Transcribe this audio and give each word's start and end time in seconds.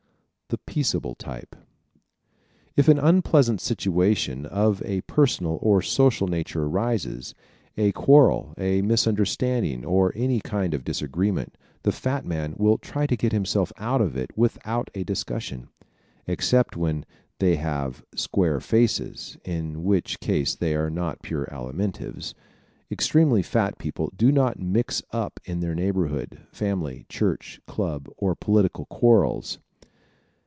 The 0.53 0.57
Peaceable 0.57 1.15
Type¶ 1.15 1.55
If 2.75 2.89
an 2.89 2.99
unpleasant 2.99 3.61
situation 3.61 4.45
of 4.45 4.81
a 4.83 4.99
personal 5.01 5.57
or 5.61 5.81
social 5.81 6.27
nature 6.27 6.65
arises 6.65 7.33
a 7.77 7.93
quarrel, 7.93 8.53
a 8.57 8.81
misunderstanding 8.81 9.85
or 9.85 10.11
any 10.13 10.41
kind 10.41 10.73
of 10.73 10.83
disagreement 10.83 11.57
the 11.83 11.93
fat 11.93 12.25
man 12.25 12.53
will 12.57 12.77
try 12.77 13.07
to 13.07 13.15
get 13.15 13.31
himself 13.31 13.71
out 13.77 14.01
of 14.01 14.17
it 14.17 14.37
without 14.37 14.91
a 14.93 15.05
discussion. 15.05 15.69
Except 16.27 16.75
when 16.75 17.05
they 17.39 17.55
have 17.55 18.03
square 18.13 18.59
faces 18.59 19.37
(in 19.45 19.85
which 19.85 20.19
case 20.19 20.53
they 20.53 20.75
are 20.75 20.89
not 20.89 21.21
pure 21.21 21.45
Alimentives), 21.49 22.33
extremely 22.91 23.41
fat 23.41 23.77
people 23.77 24.11
do 24.17 24.33
not 24.33 24.59
mix 24.59 25.01
up 25.11 25.39
in 25.45 25.61
neighborhood, 25.61 26.41
family, 26.51 27.05
church, 27.07 27.61
club 27.67 28.09
or 28.17 28.35
political 28.35 28.83
quarrels. 28.87 29.57